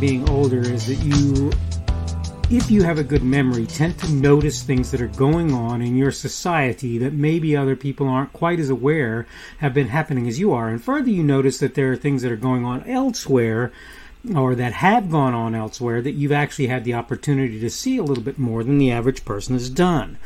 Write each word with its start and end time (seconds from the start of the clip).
being 0.00 0.26
older 0.30 0.60
is 0.60 0.86
that 0.86 1.04
you, 1.04 1.52
if 2.48 2.70
you 2.70 2.82
have 2.82 2.98
a 2.98 3.04
good 3.04 3.22
memory, 3.22 3.66
tend 3.66 3.98
to 3.98 4.10
notice 4.10 4.62
things 4.62 4.90
that 4.90 5.02
are 5.02 5.08
going 5.08 5.52
on 5.52 5.82
in 5.82 5.94
your 5.94 6.10
society 6.10 6.96
that 6.96 7.12
maybe 7.12 7.54
other 7.54 7.76
people 7.76 8.08
aren't 8.08 8.32
quite 8.32 8.58
as 8.58 8.70
aware 8.70 9.26
have 9.58 9.74
been 9.74 9.88
happening 9.88 10.26
as 10.26 10.38
you 10.38 10.52
are. 10.52 10.70
And 10.70 10.82
further, 10.82 11.10
you 11.10 11.22
notice 11.22 11.58
that 11.58 11.74
there 11.74 11.92
are 11.92 11.96
things 11.96 12.22
that 12.22 12.32
are 12.32 12.36
going 12.36 12.64
on 12.64 12.82
elsewhere 12.88 13.72
or 14.34 14.54
that 14.54 14.72
have 14.72 15.10
gone 15.10 15.34
on 15.34 15.54
elsewhere 15.54 16.00
that 16.00 16.12
you've 16.12 16.32
actually 16.32 16.68
had 16.68 16.84
the 16.84 16.94
opportunity 16.94 17.60
to 17.60 17.68
see 17.68 17.98
a 17.98 18.02
little 18.02 18.24
bit 18.24 18.38
more 18.38 18.64
than 18.64 18.78
the 18.78 18.90
average 18.90 19.26
person 19.26 19.54
has 19.54 19.68
done. 19.68 20.16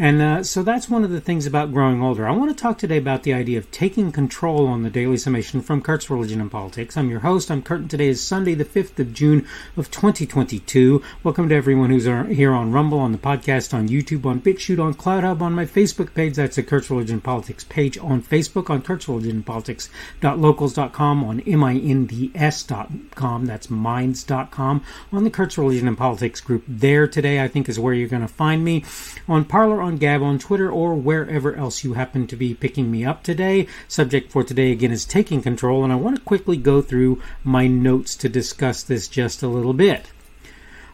And 0.00 0.22
uh, 0.22 0.44
so 0.44 0.62
that's 0.62 0.88
one 0.88 1.02
of 1.02 1.10
the 1.10 1.20
things 1.20 1.44
about 1.44 1.72
growing 1.72 2.00
older. 2.00 2.28
I 2.28 2.30
want 2.30 2.56
to 2.56 2.62
talk 2.62 2.78
today 2.78 2.98
about 2.98 3.24
the 3.24 3.32
idea 3.32 3.58
of 3.58 3.68
taking 3.72 4.12
control 4.12 4.68
on 4.68 4.84
the 4.84 4.90
Daily 4.90 5.16
Summation 5.16 5.60
from 5.60 5.82
Kurt's 5.82 6.08
Religion 6.08 6.40
and 6.40 6.48
Politics. 6.48 6.96
I'm 6.96 7.10
your 7.10 7.18
host. 7.18 7.50
I'm 7.50 7.62
Kurt, 7.62 7.80
and 7.80 7.90
today 7.90 8.06
is 8.06 8.20
Sunday, 8.20 8.54
the 8.54 8.64
5th 8.64 9.00
of 9.00 9.12
June 9.12 9.44
of 9.76 9.90
2022. 9.90 11.02
Welcome 11.24 11.48
to 11.48 11.54
everyone 11.56 11.90
who's 11.90 12.04
here 12.04 12.52
on 12.52 12.70
Rumble, 12.70 13.00
on 13.00 13.10
the 13.10 13.18
podcast, 13.18 13.74
on 13.74 13.88
YouTube, 13.88 14.24
on 14.24 14.40
BitChute, 14.40 14.80
on 14.80 14.94
CloutHub, 14.94 15.40
on 15.40 15.52
my 15.52 15.66
Facebook 15.66 16.14
page. 16.14 16.36
That's 16.36 16.54
the 16.54 16.62
Kurt's 16.62 16.90
Religion 16.90 17.14
and 17.14 17.24
Politics 17.24 17.64
page 17.64 17.98
on 17.98 18.22
Facebook, 18.22 18.70
on 18.70 18.82
Kurt's 18.82 19.08
Religion 19.08 19.32
and 19.32 19.46
Politics.locals.com, 19.46 21.24
on 21.24 21.42
minds.com, 21.44 23.46
that's 23.46 23.68
minds.com, 23.68 24.84
on 25.10 25.24
the 25.24 25.30
Kurt's 25.30 25.58
Religion 25.58 25.88
and 25.88 25.98
Politics 25.98 26.40
group. 26.40 26.62
There 26.68 27.08
today, 27.08 27.42
I 27.42 27.48
think, 27.48 27.68
is 27.68 27.80
where 27.80 27.94
you're 27.94 28.06
going 28.06 28.22
to 28.22 28.28
find 28.28 28.64
me. 28.64 28.84
On 29.26 29.44
Parler, 29.44 29.87
on 29.88 29.96
Gab, 29.96 30.22
on 30.22 30.38
Twitter, 30.38 30.70
or 30.70 30.94
wherever 30.94 31.56
else 31.56 31.82
you 31.82 31.94
happen 31.94 32.26
to 32.26 32.36
be 32.36 32.52
picking 32.52 32.90
me 32.90 33.06
up 33.06 33.22
today. 33.22 33.66
Subject 33.88 34.30
for 34.30 34.44
today 34.44 34.70
again 34.70 34.92
is 34.92 35.06
taking 35.06 35.40
control, 35.40 35.82
and 35.82 35.90
I 35.90 35.96
want 35.96 36.16
to 36.16 36.22
quickly 36.22 36.58
go 36.58 36.82
through 36.82 37.22
my 37.42 37.66
notes 37.66 38.14
to 38.16 38.28
discuss 38.28 38.82
this 38.82 39.08
just 39.08 39.42
a 39.42 39.48
little 39.48 39.72
bit. 39.72 40.12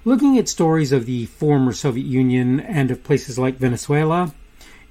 Looking 0.04 0.38
at 0.38 0.48
stories 0.48 0.92
of 0.92 1.06
the 1.06 1.26
former 1.26 1.72
Soviet 1.72 2.06
Union 2.06 2.60
and 2.60 2.92
of 2.92 3.02
places 3.02 3.36
like 3.36 3.56
Venezuela, 3.56 4.32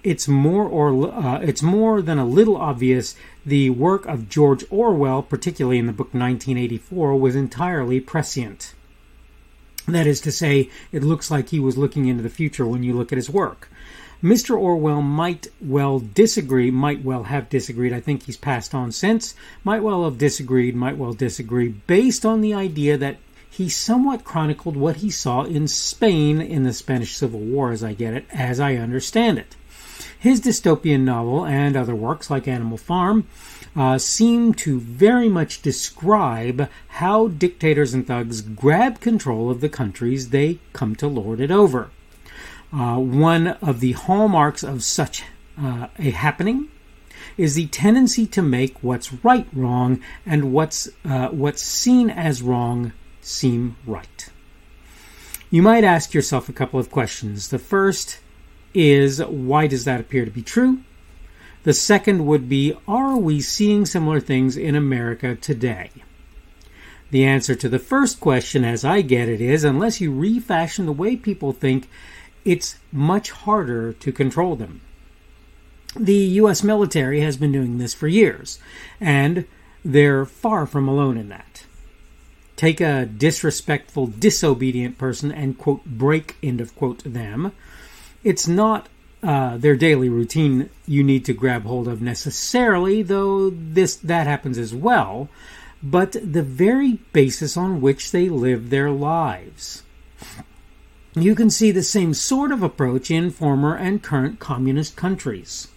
it's 0.04 0.28
more 0.28 0.66
or 0.66 1.14
uh, 1.14 1.40
it's 1.40 1.64
more 1.64 2.02
than 2.02 2.20
a 2.20 2.26
little 2.26 2.58
obvious 2.58 3.16
the 3.46 3.70
work 3.70 4.06
of 4.06 4.28
George 4.28 4.66
Orwell, 4.70 5.24
particularly 5.24 5.80
in 5.80 5.88
the 5.88 5.94
book 5.94 6.14
1984, 6.14 7.16
was 7.16 7.38
entirely 7.38 8.02
prescient. 8.02 8.74
That 9.88 10.08
is 10.08 10.22
to 10.22 10.32
say, 10.32 10.70
it 10.92 11.04
looks 11.04 11.30
like 11.30 11.50
he 11.50 11.60
was 11.60 11.78
looking 11.78 12.08
into 12.08 12.24
the 12.24 12.30
future 12.30 12.66
when 12.66 12.84
you 12.84 12.94
look 12.94 13.12
at 13.12 13.18
his 13.18 13.30
work. 13.30 13.70
Mr. 14.24 14.58
Orwell 14.58 15.02
might 15.02 15.48
well 15.60 16.00
disagree, 16.00 16.72
might 16.72 17.04
well 17.04 17.24
have 17.24 17.50
disagreed. 17.50 17.92
I 17.92 18.00
think 18.00 18.24
he's 18.24 18.38
passed 18.38 18.74
on 18.74 18.94
since. 18.94 19.36
Might 19.66 19.84
well 19.84 20.06
have 20.06 20.18
disagreed, 20.18 20.76
might 20.76 20.98
well 20.98 21.12
disagree, 21.12 21.68
based 21.68 22.26
on 22.26 22.40
the 22.40 22.54
idea 22.54 22.98
that 22.98 23.18
he 23.50 23.68
somewhat 23.68 24.24
chronicled 24.24 24.78
what 24.78 24.98
he 24.98 25.10
saw 25.10 25.44
in 25.44 25.68
Spain 25.68 26.40
in 26.40 26.64
the 26.64 26.72
Spanish 26.72 27.18
Civil 27.18 27.42
War, 27.42 27.72
as 27.72 27.84
I 27.84 27.94
get 27.94 28.14
it, 28.14 28.26
as 28.32 28.62
I 28.62 28.78
understand 28.78 29.38
it. 29.38 29.58
His 30.18 30.40
dystopian 30.40 31.02
novel 31.02 31.46
and 31.46 31.76
other 31.76 31.94
works, 31.94 32.32
like 32.32 32.48
Animal 32.48 32.78
Farm, 32.78 33.28
uh, 33.76 33.98
seem 33.98 34.54
to 34.54 34.80
very 34.80 35.30
much 35.30 35.62
describe 35.62 36.70
how 36.88 37.28
dictators 37.28 37.94
and 37.94 38.06
thugs 38.06 38.42
grab 38.42 39.00
control 39.00 39.50
of 39.50 39.62
the 39.62 39.70
countries 39.70 40.30
they 40.30 40.60
come 40.74 40.96
to 40.96 41.08
lord 41.08 41.40
it 41.40 41.52
over. 41.52 41.90
Uh, 42.72 42.98
one 42.98 43.48
of 43.48 43.80
the 43.80 43.92
hallmarks 43.94 44.64
of 44.64 44.84
such 44.84 45.24
uh, 45.60 45.88
a 46.00 46.10
happening 46.10 46.70
is 47.38 47.56
the 47.56 47.68
tendency 47.68 48.26
to 48.28 48.42
make 48.42 48.82
what's 48.84 49.14
right 49.24 49.48
wrong 49.54 50.02
and 50.26 50.52
what's 50.52 50.90
uh, 51.06 51.28
what's 51.30 51.62
seen 51.62 52.10
as 52.10 52.42
wrong 52.42 52.94
seem 53.22 53.76
right. 53.86 54.30
You 55.50 55.62
might 55.62 55.84
ask 55.84 56.14
yourself 56.14 56.50
a 56.50 56.54
couple 56.54 56.80
of 56.80 56.90
questions. 56.90 57.50
The 57.50 57.60
first 57.60 58.20
is 58.74 59.24
why 59.24 59.68
does 59.68 59.86
that 59.86 60.00
appear 60.00 60.26
to 60.26 60.32
be 60.32 60.42
true? 60.42 60.80
The 61.64 61.74
second 61.74 62.26
would 62.26 62.50
be 62.50 62.76
are 62.88 63.18
we 63.18 63.40
seeing 63.40 63.86
similar 63.86 64.20
things 64.20 64.58
in 64.58 64.76
America 64.76 65.36
today? 65.36 65.90
The 67.12 67.26
answer 67.26 67.56
to 67.56 67.70
the 67.70 67.80
first 67.80 68.20
question, 68.20 68.66
as 68.66 68.84
I 68.84 69.02
get 69.02 69.30
it, 69.30 69.40
is 69.40 69.64
unless 69.64 70.02
you 70.02 70.12
refashion 70.12 70.86
the 70.86 70.92
way 70.92 71.16
people 71.16 71.54
think, 71.54 71.88
it's 72.44 72.78
much 72.92 73.32
harder 73.32 73.94
to 73.94 74.12
control 74.12 74.56
them. 74.56 74.82
The 75.96 76.16
U.S. 76.42 76.64
military 76.64 77.22
has 77.22 77.38
been 77.38 77.52
doing 77.52 77.78
this 77.78 77.94
for 77.94 78.08
years, 78.08 78.60
and 79.00 79.46
they're 79.86 80.26
far 80.26 80.66
from 80.66 80.88
alone 80.88 81.18
in 81.18 81.30
that. 81.30 81.66
Take 82.56 82.82
a 82.82 83.06
disrespectful, 83.06 84.08
disobedient 84.08 84.98
person 84.98 85.32
and, 85.32 85.58
quote, 85.58 85.86
break, 85.86 86.38
end 86.42 86.62
of 86.62 86.76
quote, 86.76 87.04
them. 87.04 87.52
It's 88.24 88.48
not 88.48 88.90
uh, 89.24 89.58
their 89.58 89.76
daily 89.76 90.10
routine 90.10 90.70
you 90.86 91.04
need 91.04 91.24
to 91.26 91.34
grab 91.34 91.64
hold 91.64 91.88
of 91.88 92.02
necessarily, 92.02 93.02
though 93.02 93.50
this 93.50 93.96
that 93.96 94.28
happens 94.28 94.58
as 94.58 94.76
well, 94.76 95.30
but 95.82 96.12
the 96.12 96.44
very 96.44 97.00
basis 97.14 97.56
on 97.56 97.82
which 97.82 98.12
they 98.12 98.28
live 98.28 98.70
their 98.70 98.92
lives. 98.92 99.84
You 101.16 101.36
can 101.36 101.50
see 101.50 101.72
the 101.72 101.84
same 101.84 102.14
sort 102.14 102.52
of 102.52 102.64
approach 102.64 103.10
in 103.12 103.30
former 103.32 103.76
and 103.76 104.02
current 104.02 104.40
communist 104.40 104.96
countries. 104.96 105.68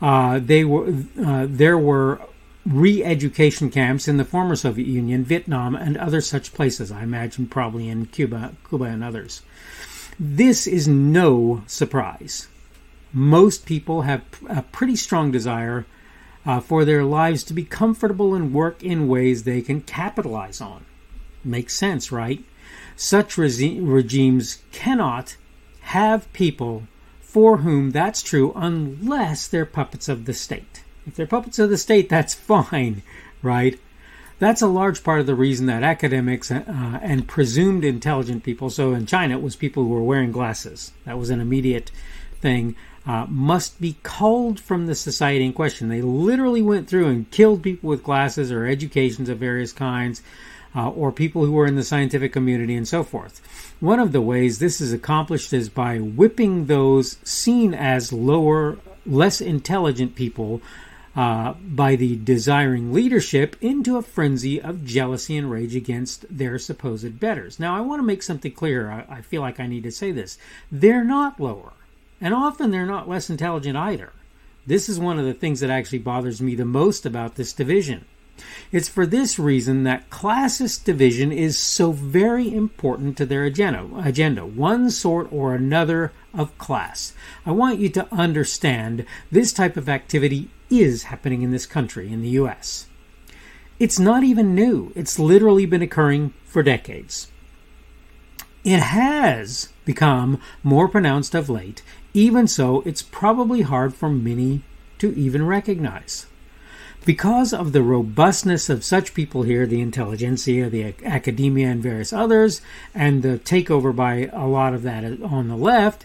Uh, 0.00 0.38
they 0.38 0.64
were 0.64 0.92
uh, 1.24 1.46
there 1.48 1.78
were 1.78 2.20
re-education 2.66 3.70
camps 3.70 4.08
in 4.08 4.16
the 4.16 4.24
former 4.24 4.56
Soviet 4.56 4.86
Union, 4.86 5.24
Vietnam, 5.24 5.74
and 5.74 5.96
other 5.96 6.20
such 6.20 6.52
places. 6.52 6.90
I 6.90 7.02
imagine 7.02 7.46
probably 7.46 7.88
in 7.88 8.06
Cuba, 8.06 8.54
Cuba, 8.68 8.84
and 8.84 9.04
others. 9.04 9.42
This 10.22 10.66
is 10.66 10.86
no 10.86 11.62
surprise. 11.66 12.48
Most 13.10 13.64
people 13.64 14.02
have 14.02 14.20
a 14.50 14.60
pretty 14.60 14.94
strong 14.94 15.30
desire 15.30 15.86
uh, 16.44 16.60
for 16.60 16.84
their 16.84 17.04
lives 17.04 17.42
to 17.44 17.54
be 17.54 17.64
comfortable 17.64 18.34
and 18.34 18.52
work 18.52 18.82
in 18.82 19.08
ways 19.08 19.44
they 19.44 19.62
can 19.62 19.80
capitalize 19.80 20.60
on. 20.60 20.84
Makes 21.42 21.74
sense, 21.74 22.12
right? 22.12 22.44
Such 22.96 23.38
regimes 23.38 24.58
cannot 24.72 25.36
have 25.80 26.30
people 26.34 26.82
for 27.22 27.58
whom 27.58 27.92
that's 27.92 28.20
true 28.20 28.52
unless 28.54 29.48
they're 29.48 29.64
puppets 29.64 30.06
of 30.06 30.26
the 30.26 30.34
state. 30.34 30.84
If 31.06 31.16
they're 31.16 31.26
puppets 31.26 31.58
of 31.58 31.70
the 31.70 31.78
state, 31.78 32.10
that's 32.10 32.34
fine, 32.52 33.02
right? 33.40 33.80
That's 34.40 34.62
a 34.62 34.68
large 34.68 35.04
part 35.04 35.20
of 35.20 35.26
the 35.26 35.34
reason 35.34 35.66
that 35.66 35.82
academics 35.82 36.50
uh, 36.50 36.64
and 37.02 37.28
presumed 37.28 37.84
intelligent 37.84 38.42
people, 38.42 38.70
so 38.70 38.94
in 38.94 39.04
China 39.04 39.36
it 39.36 39.42
was 39.42 39.54
people 39.54 39.84
who 39.84 39.90
were 39.90 40.02
wearing 40.02 40.32
glasses, 40.32 40.92
that 41.04 41.18
was 41.18 41.28
an 41.28 41.40
immediate 41.40 41.90
thing, 42.40 42.74
uh, 43.06 43.26
must 43.28 43.78
be 43.82 43.96
culled 44.02 44.58
from 44.58 44.86
the 44.86 44.94
society 44.94 45.44
in 45.44 45.52
question. 45.52 45.90
They 45.90 46.00
literally 46.00 46.62
went 46.62 46.88
through 46.88 47.08
and 47.08 47.30
killed 47.30 47.62
people 47.62 47.90
with 47.90 48.02
glasses 48.02 48.50
or 48.50 48.64
educations 48.64 49.28
of 49.28 49.36
various 49.36 49.74
kinds 49.74 50.22
uh, 50.74 50.88
or 50.88 51.12
people 51.12 51.44
who 51.44 51.58
are 51.58 51.66
in 51.66 51.76
the 51.76 51.84
scientific 51.84 52.32
community 52.32 52.74
and 52.74 52.88
so 52.88 53.02
forth. 53.02 53.42
One 53.78 54.00
of 54.00 54.12
the 54.12 54.22
ways 54.22 54.58
this 54.58 54.80
is 54.80 54.90
accomplished 54.90 55.52
is 55.52 55.68
by 55.68 55.98
whipping 55.98 56.64
those 56.64 57.18
seen 57.24 57.74
as 57.74 58.10
lower, 58.10 58.78
less 59.04 59.42
intelligent 59.42 60.14
people 60.14 60.62
uh, 61.16 61.54
by 61.54 61.96
the 61.96 62.16
desiring 62.16 62.92
leadership 62.92 63.56
into 63.60 63.96
a 63.96 64.02
frenzy 64.02 64.60
of 64.60 64.84
jealousy 64.84 65.36
and 65.36 65.50
rage 65.50 65.74
against 65.74 66.24
their 66.30 66.58
supposed 66.58 67.18
betters. 67.18 67.58
Now, 67.58 67.76
I 67.76 67.80
want 67.80 68.00
to 68.00 68.06
make 68.06 68.22
something 68.22 68.52
clear. 68.52 68.90
I, 68.90 69.04
I 69.08 69.20
feel 69.20 69.40
like 69.40 69.58
I 69.58 69.66
need 69.66 69.82
to 69.84 69.90
say 69.90 70.12
this. 70.12 70.38
They're 70.70 71.04
not 71.04 71.40
lower, 71.40 71.72
and 72.20 72.32
often 72.32 72.70
they're 72.70 72.86
not 72.86 73.08
less 73.08 73.28
intelligent 73.28 73.76
either. 73.76 74.12
This 74.66 74.88
is 74.88 75.00
one 75.00 75.18
of 75.18 75.24
the 75.24 75.34
things 75.34 75.60
that 75.60 75.70
actually 75.70 75.98
bothers 75.98 76.40
me 76.40 76.54
the 76.54 76.64
most 76.64 77.04
about 77.04 77.34
this 77.34 77.52
division. 77.52 78.04
It's 78.72 78.88
for 78.88 79.04
this 79.04 79.38
reason 79.38 79.82
that 79.84 80.08
classist 80.10 80.84
division 80.84 81.32
is 81.32 81.58
so 81.58 81.92
very 81.92 82.54
important 82.54 83.16
to 83.18 83.26
their 83.26 83.44
agenda, 83.44 83.86
agenda, 84.02 84.46
one 84.46 84.90
sort 84.90 85.30
or 85.32 85.54
another 85.54 86.12
of 86.32 86.56
class. 86.56 87.12
I 87.44 87.50
want 87.50 87.80
you 87.80 87.88
to 87.90 88.08
understand 88.14 89.04
this 89.30 89.52
type 89.52 89.76
of 89.76 89.88
activity 89.88 90.48
is 90.70 91.04
happening 91.04 91.42
in 91.42 91.50
this 91.50 91.66
country, 91.66 92.12
in 92.12 92.22
the 92.22 92.30
US. 92.30 92.86
It's 93.78 93.98
not 93.98 94.22
even 94.22 94.54
new, 94.54 94.92
it's 94.94 95.18
literally 95.18 95.66
been 95.66 95.82
occurring 95.82 96.32
for 96.44 96.62
decades. 96.62 97.28
It 98.62 98.80
has 98.80 99.70
become 99.84 100.40
more 100.62 100.86
pronounced 100.86 101.34
of 101.34 101.48
late, 101.48 101.82
even 102.12 102.46
so, 102.46 102.82
it's 102.84 103.02
probably 103.02 103.62
hard 103.62 103.94
for 103.94 104.10
many 104.10 104.62
to 104.98 105.14
even 105.16 105.46
recognize. 105.46 106.26
Because 107.06 107.54
of 107.54 107.72
the 107.72 107.82
robustness 107.82 108.68
of 108.68 108.84
such 108.84 109.14
people 109.14 109.44
here, 109.44 109.66
the 109.66 109.80
intelligentsia, 109.80 110.68
the 110.68 110.94
academia, 111.04 111.68
and 111.68 111.82
various 111.82 112.12
others, 112.12 112.60
and 112.94 113.22
the 113.22 113.38
takeover 113.38 113.94
by 113.94 114.28
a 114.32 114.46
lot 114.46 114.74
of 114.74 114.82
that 114.82 115.04
on 115.22 115.48
the 115.48 115.56
left, 115.56 116.04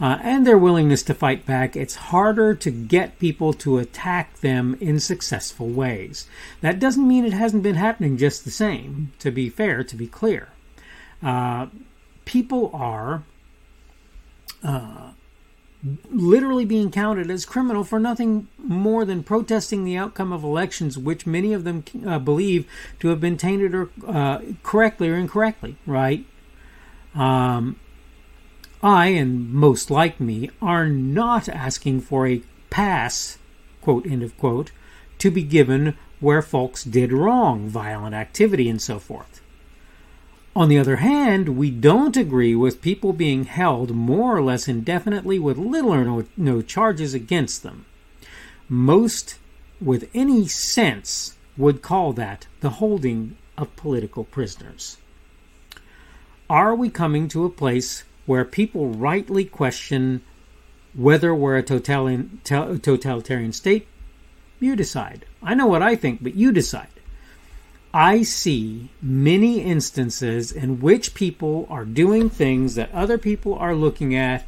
uh, 0.00 0.18
and 0.22 0.46
their 0.46 0.58
willingness 0.58 1.02
to 1.04 1.14
fight 1.14 1.46
back, 1.46 1.74
it's 1.74 1.94
harder 1.94 2.54
to 2.54 2.70
get 2.70 3.18
people 3.18 3.52
to 3.54 3.78
attack 3.78 4.40
them 4.40 4.76
in 4.80 5.00
successful 5.00 5.68
ways. 5.68 6.28
That 6.60 6.78
doesn't 6.78 7.08
mean 7.08 7.24
it 7.24 7.32
hasn't 7.32 7.62
been 7.62 7.76
happening 7.76 8.16
just 8.18 8.44
the 8.44 8.50
same, 8.50 9.12
to 9.20 9.30
be 9.30 9.48
fair, 9.48 9.82
to 9.84 9.96
be 9.96 10.06
clear. 10.06 10.48
Uh, 11.22 11.68
people 12.26 12.70
are 12.74 13.22
uh, 14.62 15.12
literally 16.10 16.64
being 16.64 16.90
counted 16.90 17.30
as 17.30 17.46
criminal 17.46 17.84
for 17.84 17.98
nothing 17.98 18.48
more 18.58 19.06
than 19.06 19.22
protesting 19.22 19.84
the 19.84 19.96
outcome 19.96 20.32
of 20.32 20.44
elections, 20.44 20.98
which 20.98 21.26
many 21.26 21.54
of 21.54 21.64
them 21.64 21.84
uh, 22.06 22.18
believe 22.18 22.66
to 23.00 23.08
have 23.08 23.20
been 23.20 23.38
tainted 23.38 23.74
or 23.74 23.90
uh, 24.06 24.40
correctly 24.62 25.08
or 25.08 25.16
incorrectly. 25.16 25.76
Right? 25.86 26.26
Um, 27.14 27.78
I 28.86 29.06
and 29.08 29.52
most 29.52 29.90
like 29.90 30.20
me 30.20 30.48
are 30.62 30.86
not 30.86 31.48
asking 31.48 32.02
for 32.02 32.24
a 32.24 32.44
pass, 32.70 33.36
quote 33.80 34.06
end 34.06 34.22
of 34.22 34.38
quote, 34.38 34.70
to 35.18 35.28
be 35.28 35.42
given 35.42 35.98
where 36.20 36.40
folks 36.40 36.84
did 36.84 37.12
wrong, 37.12 37.66
violent 37.68 38.14
activity, 38.14 38.68
and 38.68 38.80
so 38.80 39.00
forth. 39.00 39.40
On 40.54 40.68
the 40.68 40.78
other 40.78 40.98
hand, 40.98 41.56
we 41.58 41.68
don't 41.68 42.16
agree 42.16 42.54
with 42.54 42.80
people 42.80 43.12
being 43.12 43.46
held 43.46 43.90
more 43.90 44.36
or 44.36 44.40
less 44.40 44.68
indefinitely 44.68 45.40
with 45.40 45.58
little 45.58 45.92
or 45.92 46.04
no, 46.04 46.24
no 46.36 46.62
charges 46.62 47.12
against 47.12 47.64
them. 47.64 47.86
Most, 48.68 49.40
with 49.80 50.08
any 50.14 50.46
sense, 50.46 51.36
would 51.56 51.82
call 51.82 52.12
that 52.12 52.46
the 52.60 52.78
holding 52.78 53.36
of 53.58 53.74
political 53.74 54.22
prisoners. 54.22 54.96
Are 56.48 56.72
we 56.72 56.88
coming 56.88 57.26
to 57.30 57.44
a 57.44 57.50
place 57.50 58.04
where 58.26 58.44
people 58.44 58.88
rightly 58.88 59.44
question 59.44 60.22
whether 60.94 61.34
we're 61.34 61.56
a 61.56 61.62
totalitarian 61.62 63.52
state? 63.52 63.88
You 64.60 64.76
decide. 64.76 65.24
I 65.42 65.54
know 65.54 65.66
what 65.66 65.82
I 65.82 65.96
think, 65.96 66.22
but 66.22 66.34
you 66.34 66.52
decide. 66.52 66.88
I 67.94 68.22
see 68.22 68.90
many 69.00 69.60
instances 69.60 70.52
in 70.52 70.80
which 70.80 71.14
people 71.14 71.66
are 71.70 71.84
doing 71.84 72.28
things 72.28 72.74
that 72.74 72.92
other 72.92 73.16
people 73.16 73.54
are 73.54 73.74
looking 73.74 74.14
at 74.14 74.44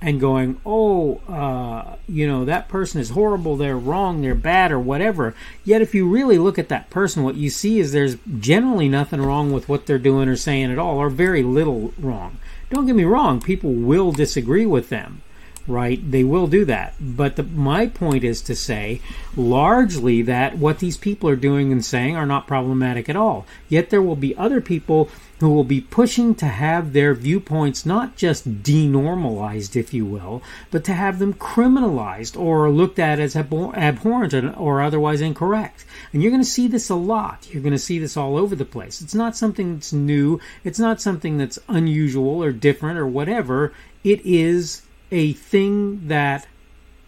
and 0.00 0.20
going, 0.20 0.60
oh, 0.64 1.16
uh, 1.28 1.96
you 2.08 2.26
know, 2.26 2.44
that 2.44 2.68
person 2.68 3.00
is 3.00 3.10
horrible, 3.10 3.56
they're 3.56 3.76
wrong, 3.76 4.22
they're 4.22 4.34
bad, 4.34 4.70
or 4.70 4.78
whatever. 4.78 5.34
Yet, 5.64 5.82
if 5.82 5.94
you 5.94 6.08
really 6.08 6.38
look 6.38 6.58
at 6.58 6.68
that 6.68 6.88
person, 6.88 7.24
what 7.24 7.34
you 7.34 7.50
see 7.50 7.80
is 7.80 7.90
there's 7.90 8.16
generally 8.38 8.88
nothing 8.88 9.20
wrong 9.20 9.52
with 9.52 9.68
what 9.68 9.86
they're 9.86 9.98
doing 9.98 10.28
or 10.28 10.36
saying 10.36 10.70
at 10.70 10.78
all, 10.78 10.98
or 10.98 11.10
very 11.10 11.42
little 11.42 11.92
wrong. 11.98 12.38
Don't 12.70 12.86
get 12.86 12.94
me 12.94 13.04
wrong, 13.04 13.40
people 13.40 13.72
will 13.72 14.12
disagree 14.12 14.66
with 14.66 14.88
them 14.88 15.22
right? 15.68 16.10
They 16.10 16.24
will 16.24 16.46
do 16.46 16.64
that. 16.64 16.94
But 16.98 17.36
the, 17.36 17.42
my 17.42 17.86
point 17.86 18.24
is 18.24 18.40
to 18.42 18.56
say 18.56 19.00
largely 19.36 20.22
that 20.22 20.56
what 20.56 20.78
these 20.78 20.96
people 20.96 21.28
are 21.28 21.36
doing 21.36 21.70
and 21.70 21.84
saying 21.84 22.16
are 22.16 22.26
not 22.26 22.46
problematic 22.46 23.08
at 23.08 23.16
all. 23.16 23.46
Yet 23.68 23.90
there 23.90 24.02
will 24.02 24.16
be 24.16 24.36
other 24.36 24.60
people 24.60 25.10
who 25.40 25.50
will 25.50 25.64
be 25.64 25.80
pushing 25.80 26.34
to 26.34 26.46
have 26.46 26.92
their 26.92 27.14
viewpoints 27.14 27.86
not 27.86 28.16
just 28.16 28.62
denormalized, 28.62 29.76
if 29.76 29.94
you 29.94 30.04
will, 30.04 30.42
but 30.70 30.84
to 30.84 30.92
have 30.92 31.18
them 31.18 31.32
criminalized 31.34 32.38
or 32.38 32.70
looked 32.70 32.98
at 32.98 33.20
as 33.20 33.36
abhorrent 33.36 34.34
or 34.56 34.82
otherwise 34.82 35.20
incorrect. 35.20 35.84
And 36.12 36.22
you're 36.22 36.32
going 36.32 36.42
to 36.42 36.48
see 36.48 36.66
this 36.66 36.90
a 36.90 36.96
lot. 36.96 37.48
You're 37.52 37.62
going 37.62 37.72
to 37.72 37.78
see 37.78 37.98
this 37.98 38.16
all 38.16 38.36
over 38.36 38.56
the 38.56 38.64
place. 38.64 39.00
It's 39.00 39.14
not 39.14 39.36
something 39.36 39.74
that's 39.74 39.92
new. 39.92 40.40
It's 40.64 40.78
not 40.78 41.00
something 41.00 41.38
that's 41.38 41.58
unusual 41.68 42.42
or 42.42 42.50
different 42.50 42.98
or 42.98 43.06
whatever. 43.06 43.72
It 44.02 44.20
is 44.24 44.82
a 45.10 45.34
thing 45.34 46.08
that 46.08 46.46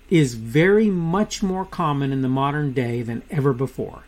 is 0.08 0.34
very 0.34 0.90
much 0.90 1.42
more 1.42 1.64
common 1.64 2.12
in 2.12 2.22
the 2.22 2.28
modern 2.28 2.72
day 2.72 3.02
than 3.02 3.22
ever 3.30 3.52
before. 3.52 4.04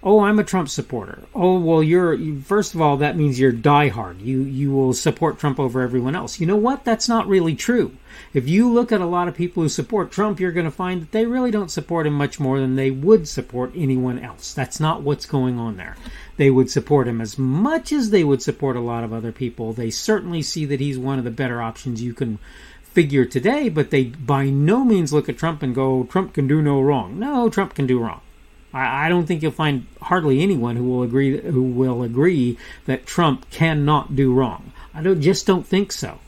Oh, 0.00 0.20
I'm 0.20 0.38
a 0.38 0.44
Trump 0.44 0.68
supporter. 0.68 1.24
Oh, 1.34 1.58
well, 1.58 1.82
you're 1.82 2.16
first 2.42 2.72
of 2.72 2.80
all 2.80 2.98
that 2.98 3.16
means 3.16 3.40
you're 3.40 3.52
diehard. 3.52 4.24
You 4.24 4.42
you 4.42 4.70
will 4.70 4.92
support 4.92 5.40
Trump 5.40 5.58
over 5.58 5.80
everyone 5.80 6.14
else. 6.14 6.38
You 6.38 6.46
know 6.46 6.56
what? 6.56 6.84
That's 6.84 7.08
not 7.08 7.26
really 7.26 7.56
true. 7.56 7.96
If 8.32 8.48
you 8.48 8.70
look 8.70 8.92
at 8.92 9.00
a 9.00 9.06
lot 9.06 9.26
of 9.26 9.34
people 9.34 9.62
who 9.62 9.68
support 9.68 10.12
Trump, 10.12 10.38
you're 10.38 10.52
going 10.52 10.66
to 10.66 10.70
find 10.70 11.02
that 11.02 11.10
they 11.10 11.26
really 11.26 11.50
don't 11.50 11.70
support 11.70 12.06
him 12.06 12.14
much 12.14 12.38
more 12.38 12.60
than 12.60 12.76
they 12.76 12.92
would 12.92 13.26
support 13.26 13.72
anyone 13.74 14.20
else. 14.20 14.54
That's 14.54 14.78
not 14.78 15.02
what's 15.02 15.26
going 15.26 15.58
on 15.58 15.76
there. 15.76 15.96
They 16.36 16.50
would 16.50 16.70
support 16.70 17.08
him 17.08 17.20
as 17.20 17.36
much 17.36 17.90
as 17.90 18.10
they 18.10 18.22
would 18.22 18.42
support 18.42 18.76
a 18.76 18.80
lot 18.80 19.02
of 19.02 19.12
other 19.12 19.32
people. 19.32 19.72
They 19.72 19.90
certainly 19.90 20.42
see 20.42 20.64
that 20.66 20.80
he's 20.80 20.98
one 20.98 21.18
of 21.18 21.24
the 21.24 21.30
better 21.32 21.60
options 21.60 22.02
you 22.02 22.14
can 22.14 22.38
figure 22.82 23.24
today, 23.24 23.68
but 23.68 23.90
they 23.90 24.04
by 24.04 24.48
no 24.48 24.84
means 24.84 25.12
look 25.12 25.28
at 25.28 25.38
Trump 25.38 25.62
and 25.62 25.74
go, 25.74 26.04
Trump 26.04 26.34
can 26.34 26.46
do 26.46 26.62
no 26.62 26.80
wrong. 26.80 27.18
No, 27.18 27.48
Trump 27.48 27.74
can 27.74 27.88
do 27.88 27.98
wrong. 27.98 28.20
I, 28.72 29.06
I 29.06 29.08
don't 29.08 29.26
think 29.26 29.42
you'll 29.42 29.52
find 29.52 29.86
hardly 30.02 30.42
anyone 30.42 30.76
who 30.76 30.84
will 30.84 31.02
agree 31.02 31.40
who 31.40 31.62
will 31.62 32.02
agree 32.02 32.58
that 32.86 33.06
Trump 33.06 33.48
cannot 33.50 34.16
do 34.16 34.32
wrong. 34.32 34.72
I 34.94 35.02
don't 35.02 35.20
just 35.20 35.46
don't 35.46 35.66
think 35.66 35.92
so. 35.92 36.18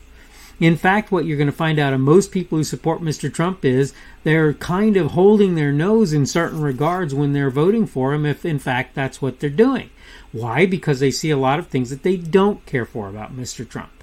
In 0.60 0.76
fact, 0.76 1.10
what 1.10 1.24
you're 1.24 1.38
going 1.38 1.46
to 1.46 1.52
find 1.52 1.78
out 1.78 1.94
of 1.94 2.00
most 2.00 2.30
people 2.30 2.58
who 2.58 2.64
support 2.64 3.00
Mr. 3.00 3.32
Trump 3.32 3.64
is 3.64 3.94
they're 4.24 4.52
kind 4.52 4.98
of 4.98 5.12
holding 5.12 5.54
their 5.54 5.72
nose 5.72 6.12
in 6.12 6.26
certain 6.26 6.60
regards 6.60 7.14
when 7.14 7.32
they're 7.32 7.50
voting 7.50 7.86
for 7.86 8.12
him, 8.12 8.26
if 8.26 8.44
in 8.44 8.58
fact 8.58 8.94
that's 8.94 9.22
what 9.22 9.40
they're 9.40 9.48
doing. 9.48 9.88
Why? 10.32 10.66
Because 10.66 11.00
they 11.00 11.10
see 11.10 11.30
a 11.30 11.38
lot 11.38 11.58
of 11.58 11.68
things 11.68 11.88
that 11.88 12.02
they 12.02 12.18
don't 12.18 12.64
care 12.66 12.84
for 12.84 13.08
about 13.08 13.34
Mr. 13.34 13.66
Trump. 13.66 13.99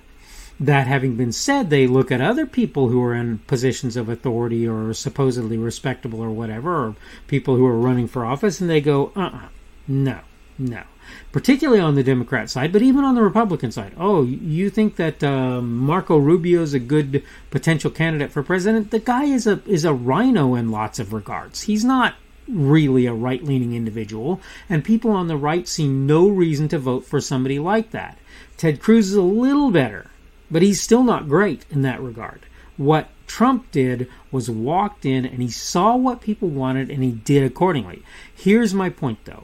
That 0.60 0.88
having 0.88 1.16
been 1.16 1.32
said, 1.32 1.70
they 1.70 1.86
look 1.86 2.12
at 2.12 2.20
other 2.20 2.48
people 2.48 2.90
who 2.90 3.02
are 3.04 3.14
in 3.14 3.40
positions 3.40 3.96
of 3.96 4.10
authority 4.10 4.68
or 4.68 4.92
supposedly 4.94 5.58
respectable 5.58 6.20
or 6.20 6.32
whatever, 6.32 6.88
or 6.88 6.96
people 7.28 7.56
who 7.56 7.66
are 7.68 7.78
running 7.78 8.08
for 8.08 8.26
office, 8.26 8.60
and 8.60 8.70
they 8.70 8.82
go, 8.82 9.12
uh 9.16 9.30
uh 9.34 9.48
no, 9.88 10.20
no. 10.58 10.84
Particularly 11.32 11.80
on 11.80 11.96
the 11.96 12.04
Democrat 12.04 12.50
side, 12.50 12.74
but 12.74 12.82
even 12.82 13.06
on 13.06 13.16
the 13.16 13.22
Republican 13.22 13.72
side. 13.72 13.94
Oh, 13.98 14.24
you 14.24 14.70
think 14.70 14.98
that 14.98 15.24
uh, 15.24 15.62
Marco 15.62 16.18
Rubio 16.18 16.62
is 16.62 16.74
a 16.74 16.80
good 16.80 17.24
potential 17.50 17.90
candidate 17.92 18.32
for 18.32 18.44
president? 18.44 18.92
The 18.92 19.00
guy 19.00 19.26
is 19.26 19.48
a 19.48 19.62
is 19.66 19.86
a 19.86 19.94
RINO 19.94 20.56
in 20.56 20.72
lots 20.72 21.00
of 21.00 21.14
regards. 21.14 21.64
He's 21.64 21.86
not 21.86 22.16
really 22.48 23.06
a 23.06 23.14
right 23.14 23.44
leaning 23.44 23.74
individual, 23.74 24.42
and 24.70 24.84
people 24.84 25.12
on 25.12 25.28
the 25.28 25.38
right 25.38 25.68
see 25.68 25.88
no 25.88 26.28
reason 26.28 26.68
to 26.70 26.80
vote 26.80 27.06
for 27.06 27.22
somebody 27.22 27.60
like 27.60 27.92
that. 27.92 28.18
Ted 28.58 28.82
Cruz 28.82 29.10
is 29.10 29.16
a 29.16 29.22
little 29.22 29.72
better 29.72 30.10
but 30.50 30.62
he's 30.62 30.82
still 30.82 31.04
not 31.04 31.30
great 31.30 31.66
in 31.70 31.82
that 31.84 32.02
regard. 32.02 32.46
What 32.78 33.10
Trump 33.28 33.72
did 33.72 34.10
was 34.32 34.50
walked 34.50 35.06
in 35.06 35.26
and 35.26 35.42
he 35.42 35.50
saw 35.50 35.96
what 35.96 36.22
people 36.22 36.48
wanted 36.48 36.90
and 36.90 37.04
he 37.04 37.12
did 37.12 37.44
accordingly. 37.44 38.04
Here's 38.34 38.74
my 38.74 38.90
point 38.90 39.26
though. 39.26 39.44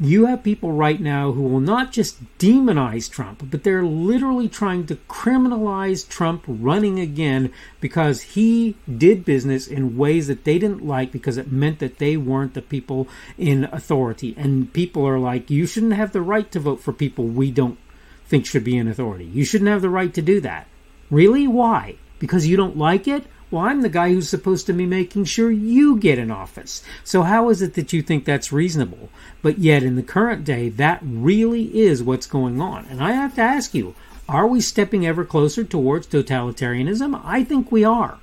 You 0.00 0.26
have 0.26 0.42
people 0.42 0.72
right 0.72 1.00
now 1.00 1.30
who 1.30 1.42
will 1.42 1.60
not 1.60 1.92
just 1.92 2.36
demonize 2.38 3.08
Trump, 3.08 3.48
but 3.48 3.62
they're 3.62 3.84
literally 3.84 4.48
trying 4.48 4.86
to 4.86 4.96
criminalize 5.08 6.08
Trump 6.08 6.42
running 6.48 6.98
again 6.98 7.52
because 7.80 8.22
he 8.22 8.74
did 8.92 9.24
business 9.24 9.68
in 9.68 9.96
ways 9.96 10.26
that 10.26 10.42
they 10.42 10.58
didn't 10.58 10.84
like 10.84 11.12
because 11.12 11.36
it 11.36 11.52
meant 11.52 11.78
that 11.78 11.98
they 11.98 12.16
weren't 12.16 12.54
the 12.54 12.62
people 12.62 13.06
in 13.38 13.64
authority. 13.70 14.34
And 14.36 14.72
people 14.72 15.06
are 15.06 15.20
like, 15.20 15.48
you 15.48 15.64
shouldn't 15.64 15.92
have 15.92 16.10
the 16.10 16.22
right 16.22 16.50
to 16.50 16.58
vote 16.58 16.80
for 16.80 16.92
people 16.92 17.26
we 17.26 17.52
don't 17.52 17.78
think 18.26 18.46
should 18.46 18.64
be 18.64 18.76
in 18.76 18.88
authority. 18.88 19.24
You 19.24 19.44
shouldn't 19.44 19.70
have 19.70 19.82
the 19.82 19.90
right 19.90 20.12
to 20.14 20.22
do 20.22 20.40
that. 20.40 20.66
Really? 21.10 21.46
Why? 21.46 21.96
Because 22.18 22.46
you 22.46 22.56
don't 22.56 22.76
like 22.76 23.06
it? 23.06 23.24
Well, 23.50 23.66
I'm 23.66 23.82
the 23.82 23.88
guy 23.88 24.12
who's 24.12 24.28
supposed 24.28 24.66
to 24.66 24.72
be 24.72 24.86
making 24.86 25.26
sure 25.26 25.50
you 25.50 25.96
get 25.96 26.18
in 26.18 26.30
office. 26.30 26.82
So, 27.04 27.22
how 27.22 27.50
is 27.50 27.62
it 27.62 27.74
that 27.74 27.92
you 27.92 28.02
think 28.02 28.24
that's 28.24 28.50
reasonable? 28.50 29.10
But 29.42 29.58
yet, 29.58 29.82
in 29.82 29.96
the 29.96 30.02
current 30.02 30.44
day, 30.44 30.70
that 30.70 31.00
really 31.02 31.78
is 31.78 32.02
what's 32.02 32.26
going 32.26 32.60
on. 32.60 32.86
And 32.90 33.02
I 33.02 33.12
have 33.12 33.34
to 33.36 33.42
ask 33.42 33.74
you 33.74 33.94
are 34.28 34.46
we 34.46 34.60
stepping 34.60 35.06
ever 35.06 35.24
closer 35.24 35.64
towards 35.64 36.06
totalitarianism? 36.06 37.20
I 37.24 37.44
think 37.44 37.70
we 37.70 37.84
are. 37.84 38.18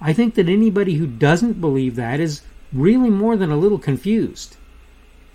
I 0.00 0.12
think 0.12 0.34
that 0.34 0.48
anybody 0.48 0.94
who 0.94 1.06
doesn't 1.06 1.60
believe 1.60 1.94
that 1.96 2.20
is 2.20 2.42
really 2.72 3.10
more 3.10 3.36
than 3.36 3.50
a 3.50 3.56
little 3.56 3.78
confused. 3.78 4.56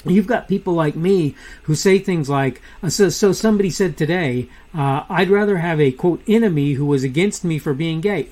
You've 0.05 0.27
got 0.27 0.47
people 0.47 0.73
like 0.73 0.95
me 0.95 1.35
who 1.63 1.75
say 1.75 1.99
things 1.99 2.29
like, 2.29 2.61
uh, 2.81 2.89
so, 2.89 3.09
so 3.09 3.33
somebody 3.33 3.69
said 3.69 3.97
today, 3.97 4.47
uh, 4.73 5.03
I'd 5.09 5.29
rather 5.29 5.57
have 5.57 5.81
a 5.81 5.91
quote 5.91 6.21
enemy 6.25 6.73
who 6.73 6.85
was 6.85 7.03
against 7.03 7.43
me 7.43 7.59
for 7.59 7.73
being 7.73 7.99
gay. 7.99 8.29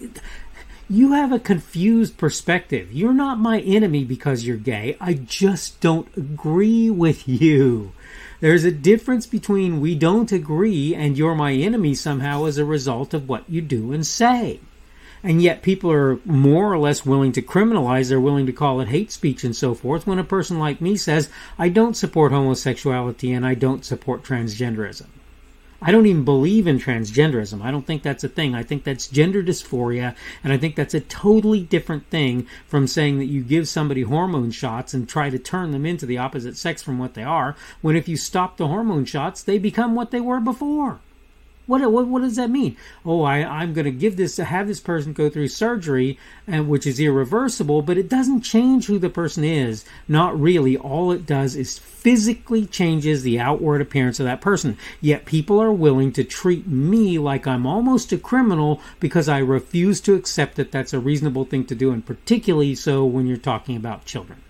You 0.89 1.11
have 1.11 1.33
a 1.33 1.39
confused 1.39 2.17
perspective. 2.17 2.93
You're 2.93 3.13
not 3.13 3.39
my 3.39 3.59
enemy 3.59 4.05
because 4.05 4.45
you're 4.45 4.55
gay. 4.55 4.95
I 5.01 5.13
just 5.15 5.81
don't 5.81 6.07
agree 6.15 6.89
with 6.89 7.27
you. 7.27 7.91
There's 8.39 8.63
a 8.63 8.71
difference 8.71 9.25
between 9.25 9.81
we 9.81 9.95
don't 9.95 10.31
agree 10.31 10.95
and 10.95 11.17
you're 11.17 11.35
my 11.35 11.51
enemy 11.51 11.95
somehow 11.95 12.45
as 12.45 12.57
a 12.57 12.63
result 12.63 13.13
of 13.13 13.27
what 13.27 13.49
you 13.49 13.61
do 13.61 13.91
and 13.91 14.07
say 14.07 14.61
and 15.23 15.41
yet 15.41 15.61
people 15.61 15.91
are 15.91 16.19
more 16.25 16.71
or 16.71 16.77
less 16.77 17.05
willing 17.05 17.31
to 17.33 17.41
criminalize, 17.41 18.09
they're 18.09 18.19
willing 18.19 18.45
to 18.45 18.53
call 18.53 18.79
it 18.81 18.87
hate 18.87 19.11
speech 19.11 19.43
and 19.43 19.55
so 19.55 19.73
forth, 19.73 20.07
when 20.07 20.19
a 20.19 20.23
person 20.23 20.59
like 20.59 20.81
me 20.81 20.95
says, 20.95 21.29
I 21.57 21.69
don't 21.69 21.97
support 21.97 22.31
homosexuality 22.31 23.31
and 23.33 23.45
I 23.45 23.53
don't 23.53 23.85
support 23.85 24.23
transgenderism. 24.23 25.07
I 25.79 25.91
don't 25.91 26.07
even 26.07 26.25
believe 26.25 26.65
in 26.65 26.79
transgenderism. 26.79 27.61
I 27.61 27.69
don't 27.69 27.85
think 27.85 28.01
that's 28.01 28.23
a 28.23 28.29
thing. 28.29 28.55
I 28.55 28.63
think 28.63 28.83
that's 28.83 29.07
gender 29.07 29.43
dysphoria, 29.43 30.15
and 30.43 30.51
I 30.51 30.57
think 30.57 30.75
that's 30.75 30.95
a 30.95 31.01
totally 31.01 31.61
different 31.61 32.09
thing 32.09 32.47
from 32.67 32.87
saying 32.87 33.19
that 33.19 33.25
you 33.25 33.43
give 33.43 33.67
somebody 33.67 34.01
hormone 34.01 34.49
shots 34.49 34.95
and 34.95 35.07
try 35.07 35.29
to 35.29 35.37
turn 35.37 35.71
them 35.71 35.85
into 35.85 36.07
the 36.07 36.17
opposite 36.17 36.57
sex 36.57 36.81
from 36.81 36.97
what 36.97 37.13
they 37.13 37.23
are, 37.23 37.55
when 37.81 37.95
if 37.95 38.09
you 38.09 38.17
stop 38.17 38.57
the 38.57 38.67
hormone 38.67 39.05
shots, 39.05 39.43
they 39.43 39.59
become 39.59 39.93
what 39.93 40.09
they 40.09 40.19
were 40.19 40.39
before. 40.39 40.99
What, 41.67 41.81
what, 41.91 42.07
what 42.07 42.21
does 42.21 42.37
that 42.37 42.49
mean? 42.49 42.77
Oh, 43.05 43.23
I, 43.23 43.43
I'm 43.43 43.73
going 43.73 43.85
to 43.85 43.91
give 43.91 44.15
this, 44.15 44.37
to 44.37 44.45
have 44.45 44.67
this 44.67 44.79
person 44.79 45.11
go 45.11 45.29
through 45.29 45.49
surgery, 45.49 46.17
and 46.47 46.69
which 46.69 46.87
is 46.87 46.99
irreversible, 46.99 47.81
but 47.81 47.97
it 47.97 48.09
doesn't 48.09 48.41
change 48.41 48.85
who 48.85 48.97
the 48.97 49.09
person 49.09 49.43
is. 49.43 49.83
Not 50.07 50.39
really. 50.39 50.77
All 50.77 51.11
it 51.11 51.25
does 51.25 51.55
is 51.57 51.77
physically 51.77 52.65
changes 52.65 53.21
the 53.21 53.39
outward 53.39 53.81
appearance 53.81 54.19
of 54.19 54.25
that 54.25 54.39
person. 54.39 54.77
Yet 55.01 55.25
people 55.25 55.61
are 55.61 55.73
willing 55.73 56.13
to 56.13 56.23
treat 56.23 56.65
me 56.67 57.19
like 57.19 57.45
I'm 57.45 57.67
almost 57.67 58.13
a 58.13 58.17
criminal 58.17 58.79
because 59.01 59.27
I 59.27 59.39
refuse 59.39 59.99
to 60.01 60.15
accept 60.15 60.55
that 60.55 60.71
that's 60.71 60.93
a 60.93 60.99
reasonable 60.99 61.43
thing 61.43 61.65
to 61.65 61.75
do, 61.75 61.91
and 61.91 62.05
particularly 62.05 62.75
so 62.75 63.05
when 63.05 63.27
you're 63.27 63.35
talking 63.35 63.75
about 63.75 64.05
children. 64.05 64.41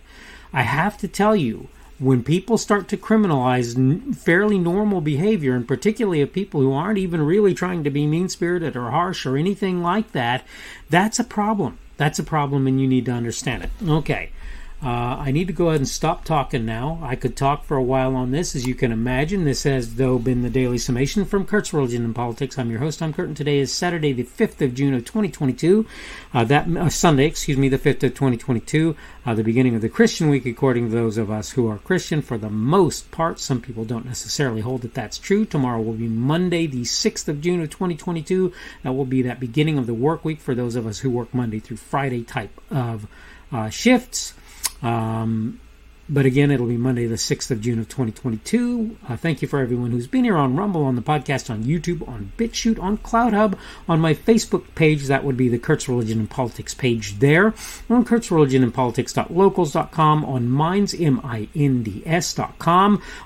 I 0.54 0.62
have 0.62 0.98
to 1.00 1.08
tell 1.08 1.36
you, 1.36 1.68
when 2.00 2.24
people 2.24 2.58
start 2.58 2.88
to 2.88 2.98
criminalize 2.98 4.16
fairly 4.16 4.60
normal 4.60 5.02
behavior, 5.02 5.56
and 5.56 5.68
particularly 5.68 6.22
of 6.22 6.32
people 6.32 6.62
who 6.62 6.72
aren't 6.72 7.00
even 7.00 7.22
really 7.22 7.54
trying 7.54 7.84
to 7.84 7.90
be 7.90 8.06
mean 8.06 8.30
spirited 8.30 8.76
or 8.76 8.92
harsh 8.92 9.26
or 9.26 9.36
anything 9.38 9.82
like 9.82 10.12
that, 10.12 10.46
that's 10.90 11.20
a 11.20 11.24
problem. 11.24 11.80
That's 11.98 12.20
a 12.20 12.24
problem, 12.24 12.68
and 12.68 12.80
you 12.80 12.88
need 12.88 13.06
to 13.06 13.12
understand 13.12 13.64
it. 13.64 13.70
Okay. 13.88 14.30
Uh, 14.80 15.18
I 15.18 15.32
need 15.32 15.48
to 15.48 15.54
go 15.54 15.70
ahead 15.70 15.80
and 15.80 15.90
stop 15.90 16.24
talking 16.24 16.64
now. 16.64 17.00
I 17.02 17.16
could 17.16 17.36
talk 17.36 17.64
for 17.64 17.78
a 17.78 17.84
while 17.84 18.16
on 18.16 18.30
this, 18.30 18.56
as 18.56 18.68
you 18.68 18.76
can 18.76 18.92
imagine. 18.92 19.44
This 19.44 19.64
has, 19.64 19.96
though, 19.96 20.20
been 20.20 20.44
the 20.44 20.52
daily 20.52 20.78
summation 20.78 21.26
from 21.26 21.48
Kurt's 21.48 21.74
Religion 21.74 22.06
and 22.06 22.14
Politics. 22.14 22.60
I'm 22.60 22.70
your 22.70 22.80
host, 22.80 23.00
Tom 23.00 23.12
Curtin. 23.12 23.34
Today 23.34 23.58
is 23.58 23.74
Saturday, 23.74 24.14
the 24.14 24.24
5th 24.24 24.62
of 24.62 24.76
June 24.76 24.94
of 24.94 25.04
2022. 25.04 25.88
Uh, 26.32 26.44
that 26.44 26.68
uh, 26.68 26.90
Sunday, 26.90 27.26
excuse 27.26 27.58
me, 27.58 27.70
the 27.70 27.80
5th 27.80 28.04
of 28.04 28.14
2022, 28.14 28.96
uh, 29.26 29.34
the 29.34 29.44
beginning 29.44 29.74
of 29.74 29.82
the 29.82 29.90
Christian 29.90 30.30
week, 30.30 30.46
according 30.46 30.90
to 30.90 30.96
those 30.96 31.18
of 31.18 31.32
us 31.32 31.50
who 31.50 31.68
are 31.68 31.80
Christian. 31.80 32.22
For 32.22 32.38
the 32.38 32.52
most 32.52 33.10
part, 33.10 33.40
some 33.40 33.60
people 33.60 33.84
don't 33.84 34.06
necessarily 34.06 34.62
hold 34.62 34.84
that 34.84 34.94
that's 34.94 35.18
true. 35.18 35.44
Tomorrow 35.44 35.82
will 35.82 35.94
be 35.94 36.08
Monday, 36.08 36.68
the 36.68 36.84
6th 36.84 37.28
of 37.28 37.42
June 37.42 37.64
of 37.64 37.72
2022. 37.72 38.54
That 38.84 38.94
will 38.94 39.06
be 39.06 39.24
that 39.24 39.40
beginning 39.40 39.80
of 39.80 39.88
the 39.88 39.96
work 39.96 40.24
week 40.24 40.40
for 40.40 40.54
those 40.54 40.76
of 40.76 40.86
us 40.86 41.00
who 41.00 41.10
work 41.10 41.34
Monday 41.34 41.60
through 41.60 41.78
Friday 41.78 42.24
type 42.24 42.62
of 42.70 43.08
uh, 43.52 43.70
shifts. 43.70 44.36
Um, 44.82 45.60
but 46.10 46.26
again, 46.26 46.52
it'll 46.52 46.68
be 46.68 46.78
Monday, 46.78 47.06
the 47.06 47.16
6th 47.16 47.52
of 47.52 47.60
June 47.60 47.80
of 47.80 47.90
2022. 47.90 48.98
Uh, 49.10 49.18
thank 49.18 49.42
you 49.42 49.48
for 49.48 49.60
everyone 49.60 49.92
who's 49.92 50.08
been 50.08 50.24
here 50.24 50.38
on 50.38 50.56
Rumble, 50.56 50.86
on 50.86 50.96
the 50.96 51.02
podcast, 51.02 51.50
on 51.50 51.66
YouTube, 51.66 52.08
on 52.08 52.32
BitChute, 52.38 52.82
on 52.82 52.98
CloutHub, 53.00 53.58
on 53.90 54.00
my 54.00 54.14
Facebook 54.14 54.64
page. 54.74 55.08
That 55.08 55.26
would 55.26 55.36
be 55.36 55.50
the 55.50 55.60
Kurt's 55.60 55.90
Religion 55.90 56.20
and 56.20 56.30
Politics 56.30 56.74
page 56.74 57.20
there. 57.20 57.54
On 57.90 58.06
Kurt's 58.06 58.32
Religion 58.32 58.64
and 58.64 58.74
Politics.locals.com, 58.74 60.24
on 60.24 60.48
Minds, 60.48 60.96
M-I-N-D-S.com, 60.98 61.34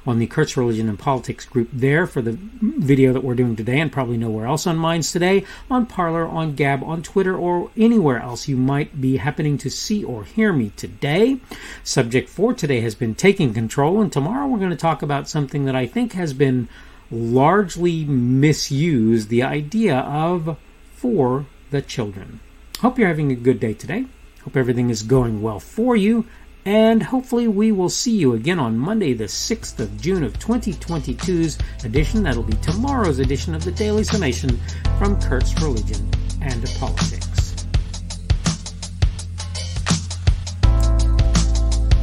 on 0.07 0.19
the 0.19 0.25
Kurt's 0.27 0.57
Religion 0.57 0.89
and 0.89 0.97
Politics 0.97 1.45
group 1.45 1.69
there 1.71 2.07
for 2.07 2.23
the 2.23 2.35
video 2.61 3.13
that 3.13 3.23
we're 3.23 3.35
doing 3.35 3.55
today 3.55 3.79
and 3.79 3.91
probably 3.91 4.17
nowhere 4.17 4.47
else 4.47 4.65
on 4.65 4.77
Minds 4.77 5.11
today, 5.11 5.45
on 5.69 5.85
Parler, 5.85 6.25
on 6.25 6.55
Gab, 6.55 6.83
on 6.83 7.03
Twitter, 7.03 7.37
or 7.37 7.69
anywhere 7.77 8.19
else 8.19 8.47
you 8.47 8.57
might 8.57 8.99
be 8.99 9.17
happening 9.17 9.59
to 9.59 9.69
see 9.69 10.03
or 10.03 10.23
hear 10.23 10.51
me 10.51 10.71
today. 10.75 11.39
Subject 11.83 12.27
for 12.27 12.55
today 12.55 12.70
today 12.71 12.81
has 12.81 12.95
been 12.95 13.13
taking 13.13 13.53
control, 13.53 13.99
and 13.99 14.13
tomorrow 14.13 14.47
we're 14.47 14.57
going 14.57 14.69
to 14.69 14.77
talk 14.77 15.01
about 15.01 15.27
something 15.27 15.65
that 15.65 15.75
I 15.75 15.85
think 15.85 16.13
has 16.13 16.31
been 16.31 16.69
largely 17.11 18.05
misused 18.05 19.27
the 19.27 19.43
idea 19.43 19.97
of 19.97 20.57
for 20.93 21.47
the 21.69 21.81
children. 21.81 22.39
Hope 22.79 22.97
you're 22.97 23.09
having 23.09 23.29
a 23.29 23.35
good 23.35 23.59
day 23.59 23.73
today. 23.73 24.05
Hope 24.45 24.55
everything 24.55 24.89
is 24.89 25.03
going 25.03 25.41
well 25.41 25.59
for 25.59 25.97
you. 25.97 26.25
And 26.63 27.03
hopefully, 27.03 27.45
we 27.45 27.73
will 27.73 27.89
see 27.89 28.15
you 28.15 28.35
again 28.35 28.57
on 28.57 28.77
Monday, 28.77 29.11
the 29.11 29.25
6th 29.25 29.77
of 29.81 29.99
June 29.99 30.23
of 30.23 30.39
2022's 30.39 31.57
edition. 31.83 32.23
That'll 32.23 32.41
be 32.41 32.55
tomorrow's 32.61 33.19
edition 33.19 33.53
of 33.53 33.65
the 33.65 33.73
Daily 33.73 34.05
Summation 34.05 34.57
from 34.97 35.19
Kurt's 35.19 35.61
Religion 35.61 36.09
and 36.39 36.63
Politics. 36.79 37.30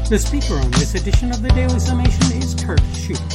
The 0.09 0.19
speaker 0.19 0.55
on 0.55 0.71
this 0.71 0.95
edition 0.95 1.31
of 1.33 1.43
the 1.43 1.50
Daily 1.50 1.79
Summation 1.79 2.33
is 2.38 2.55
Kurt 2.55 2.81
Schubert. 2.95 3.29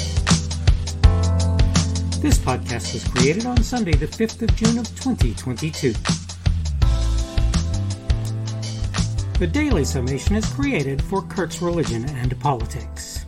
This 2.20 2.39
podcast 2.39 2.94
was 2.96 3.08
created 3.10 3.46
on 3.46 3.62
Sunday, 3.62 3.92
the 3.92 4.08
5th 4.08 4.42
of 4.42 4.56
June 4.56 4.80
of 4.80 4.88
2022. 5.00 5.94
The 9.38 9.46
Daily 9.46 9.86
Summation 9.86 10.36
is 10.36 10.51
created 10.51 11.00
for 11.03 11.22
Kurt's 11.22 11.62
Religion 11.62 12.06
and 12.06 12.39
Politics. 12.39 13.27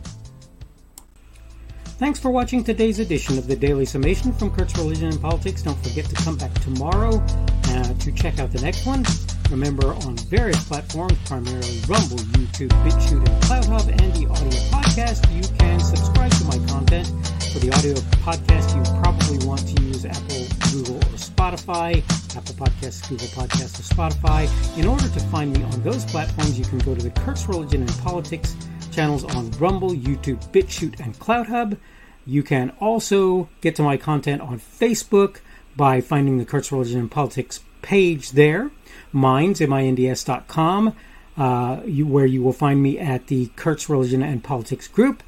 Thanks 2.00 2.18
for 2.18 2.30
watching 2.30 2.64
today's 2.64 2.98
edition 2.98 3.38
of 3.38 3.46
the 3.46 3.54
Daily 3.54 3.84
Summation 3.84 4.32
from 4.32 4.50
Kurt's 4.50 4.76
Religion 4.76 5.10
and 5.10 5.22
Politics. 5.22 5.62
Don't 5.62 5.80
forget 5.84 6.06
to 6.06 6.16
come 6.16 6.36
back 6.36 6.52
tomorrow 6.54 7.24
uh, 7.68 7.94
to 7.94 8.10
check 8.10 8.40
out 8.40 8.50
the 8.50 8.60
next 8.60 8.84
one. 8.86 9.04
Remember, 9.50 9.94
on 9.94 10.16
various 10.28 10.62
platforms, 10.64 11.16
primarily 11.24 11.80
Rumble, 11.88 12.18
YouTube, 12.34 12.68
BitChute, 12.84 13.26
and 13.26 13.42
CloutHub, 13.44 13.88
and 13.88 14.12
the 14.14 14.28
audio 14.28 14.58
podcast, 14.70 15.22
you 15.34 15.42
can 15.58 15.78
subscribe 15.78 16.32
to 16.32 16.44
my 16.44 16.58
content. 16.66 17.06
For 17.52 17.60
the 17.60 17.72
audio 17.72 17.94
podcast, 18.24 18.74
you 18.74 18.82
probably 19.00 19.46
want 19.46 19.66
to 19.68 19.82
use 19.84 20.04
Apple, 20.04 20.46
Google, 20.72 20.96
or 20.96 21.16
Spotify. 21.16 22.02
Apple 22.36 22.54
Podcasts, 22.54 23.08
Google 23.08 23.28
Podcasts, 23.28 23.78
or 23.78 23.94
Spotify. 23.94 24.78
In 24.78 24.86
order 24.86 25.08
to 25.08 25.20
find 25.20 25.52
me 25.56 25.62
on 25.62 25.82
those 25.82 26.04
platforms, 26.04 26.58
you 26.58 26.64
can 26.64 26.78
go 26.80 26.94
to 26.94 27.02
the 27.02 27.10
Kurt's 27.10 27.48
Religion 27.48 27.82
and 27.82 27.98
Politics 27.98 28.56
channels 28.90 29.24
on 29.24 29.50
Rumble, 29.52 29.90
YouTube, 29.90 30.44
BitChute, 30.50 31.00
and 31.00 31.18
CloutHub. 31.18 31.78
You 32.26 32.42
can 32.42 32.70
also 32.80 33.48
get 33.60 33.76
to 33.76 33.82
my 33.82 33.96
content 33.96 34.42
on 34.42 34.58
Facebook 34.58 35.38
by 35.76 36.00
finding 36.00 36.38
the 36.38 36.44
Kurt's 36.44 36.72
Religion 36.72 36.98
and 36.98 37.10
Politics 37.10 37.60
page 37.86 38.32
there 38.32 38.70
minds, 39.12 39.60
M-I-N-D-S.com, 39.60 40.94
uh, 41.36 41.80
you, 41.84 42.06
where 42.06 42.26
you 42.26 42.42
will 42.42 42.52
find 42.52 42.82
me 42.82 42.98
at 42.98 43.26
the 43.28 43.46
Kurt's 43.56 43.88
Religion 43.88 44.22
and 44.22 44.42
Politics 44.42 44.88
group, 44.88 45.22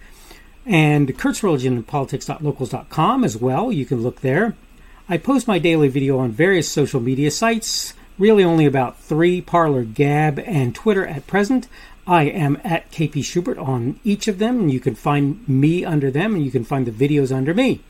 and 0.67 1.17
Kurt's 1.19 1.43
Religion 1.43 1.75
and 1.75 1.87
Politics.locals.com 1.87 3.25
as 3.25 3.37
well. 3.37 3.73
You 3.73 3.87
can 3.87 4.03
look 4.03 4.21
there. 4.21 4.55
I 5.09 5.17
post 5.17 5.49
my 5.49 5.59
daily 5.59 5.89
video 5.89 6.19
on 6.19 6.31
various 6.33 6.69
social 6.69 7.01
media 7.01 7.31
sites, 7.31 7.95
really 8.19 8.45
only 8.45 8.67
about 8.67 9.01
three 9.01 9.41
Parler, 9.41 9.85
Gab, 9.85 10.39
and 10.41 10.75
Twitter 10.75 11.07
at 11.07 11.27
present. 11.27 11.69
I 12.07 12.25
am 12.25 12.59
at 12.65 12.91
KP 12.91 13.25
Schubert 13.25 13.59
on 13.59 14.01
each 14.05 14.29
of 14.29 14.39
them, 14.39 14.61
and 14.61 14.71
you 14.71 14.81
can 14.81 14.95
find 14.95 15.47
me 15.49 15.85
under 15.85 16.11
them, 16.11 16.35
and 16.35 16.45
you 16.45 16.51
can 16.51 16.65
find 16.65 16.87
the 16.87 16.91
videos 16.91 17.35
under 17.35 17.55
me. 17.55 17.81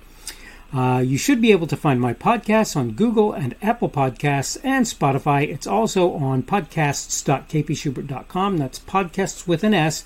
Uh, 0.73 1.03
you 1.05 1.17
should 1.17 1.41
be 1.41 1.51
able 1.51 1.67
to 1.67 1.77
find 1.77 2.01
my 2.01 2.13
podcasts 2.13 2.77
on 2.77 2.91
Google 2.91 3.33
and 3.33 3.55
Apple 3.63 3.89
Podcasts 3.89 4.59
and 4.63 4.85
Spotify. 4.85 5.49
It's 5.49 5.67
also 5.67 6.13
on 6.13 6.43
podcasts.kpschubert.com. 6.43 8.59
That's 8.59 8.79
podcasts 8.79 9.49
with 9.49 9.65
an 9.65 9.73
S 9.73 10.05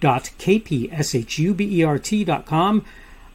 dot 0.00 0.30
kpschubert.com. 0.38 2.84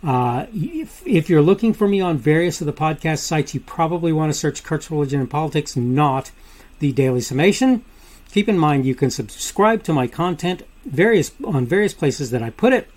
Uh, 0.02 0.46
if, 0.54 1.06
if 1.06 1.30
you're 1.30 1.42
looking 1.42 1.74
for 1.74 1.86
me 1.88 2.00
on 2.00 2.18
various 2.18 2.62
of 2.62 2.68
the 2.68 2.74
podcast 2.74 3.20
sites, 3.20 3.54
you 3.54 3.60
probably 3.60 4.14
want 4.14 4.32
to 4.32 4.38
search 4.38 4.64
Kurt's 4.64 4.90
Religion 4.90 5.20
and 5.20 5.30
Politics, 5.30 5.76
not 5.76 6.32
the 6.80 6.94
Daily 6.94 7.20
Summation. 7.20 7.84
Keep 8.32 8.48
in 8.48 8.58
mind 8.58 8.86
you 8.86 8.96
can 8.96 9.10
subscribe 9.10 9.84
to 9.84 9.92
my 9.92 10.08
content 10.08 10.64
various 10.86 11.34
on 11.44 11.66
various 11.66 11.94
places 11.94 12.32
that 12.32 12.42
I 12.42 12.52
put 12.52 12.72
it. 12.72 12.90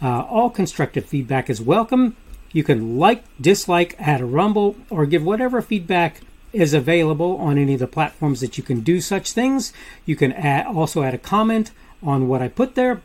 Uh, 0.00 0.22
all 0.22 0.50
constructive 0.50 1.06
feedback 1.06 1.48
is 1.48 1.60
welcome. 1.60 2.16
You 2.52 2.62
can 2.62 2.98
like, 2.98 3.24
dislike, 3.40 3.96
add 3.98 4.20
a 4.20 4.26
rumble, 4.26 4.76
or 4.90 5.06
give 5.06 5.24
whatever 5.24 5.62
feedback 5.62 6.20
is 6.52 6.74
available 6.74 7.36
on 7.38 7.56
any 7.56 7.74
of 7.74 7.80
the 7.80 7.86
platforms 7.86 8.40
that 8.40 8.58
you 8.58 8.64
can 8.64 8.80
do 8.80 9.00
such 9.00 9.32
things. 9.32 9.72
You 10.04 10.16
can 10.16 10.32
add, 10.32 10.66
also 10.66 11.02
add 11.02 11.14
a 11.14 11.18
comment 11.18 11.70
on 12.02 12.28
what 12.28 12.42
I 12.42 12.48
put 12.48 12.74
there. 12.74 13.00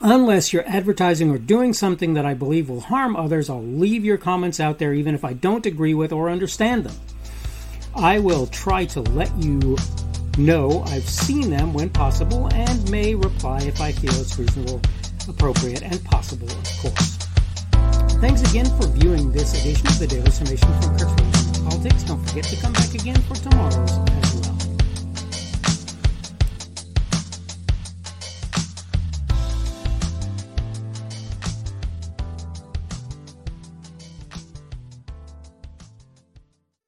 Unless 0.00 0.52
you're 0.52 0.66
advertising 0.66 1.30
or 1.30 1.38
doing 1.38 1.72
something 1.72 2.14
that 2.14 2.24
I 2.24 2.34
believe 2.34 2.68
will 2.68 2.80
harm 2.80 3.14
others, 3.14 3.50
I'll 3.50 3.62
leave 3.62 4.04
your 4.04 4.16
comments 4.16 4.58
out 4.58 4.78
there 4.78 4.94
even 4.94 5.14
if 5.14 5.24
I 5.24 5.34
don't 5.34 5.66
agree 5.66 5.94
with 5.94 6.12
or 6.12 6.30
understand 6.30 6.84
them. 6.84 6.96
I 7.94 8.18
will 8.18 8.46
try 8.46 8.86
to 8.86 9.00
let 9.02 9.36
you 9.36 9.76
know 10.38 10.82
I've 10.86 11.08
seen 11.08 11.50
them 11.50 11.74
when 11.74 11.90
possible 11.90 12.48
and 12.54 12.90
may 12.90 13.14
reply 13.14 13.60
if 13.62 13.80
I 13.80 13.92
feel 13.92 14.14
it's 14.14 14.38
reasonable, 14.38 14.80
appropriate, 15.28 15.82
and 15.82 16.02
possible, 16.04 16.50
of 16.50 16.78
course. 16.80 17.21
Thanks 18.22 18.48
again 18.48 18.66
for 18.80 18.86
viewing 18.86 19.32
this 19.32 19.52
edition 19.60 19.84
of 19.88 19.98
the 19.98 20.06
Daily 20.06 20.30
Summation 20.30 20.68
from 20.80 20.96
Kurt's 20.96 21.58
Politics. 21.58 22.04
Don't 22.04 22.24
forget 22.24 22.44
to 22.44 22.56
come 22.62 22.72
back 22.72 22.94
again 22.94 23.20
for 23.22 23.34
tomorrow's 23.34 23.74
as 23.74 24.48
well. 24.48 24.71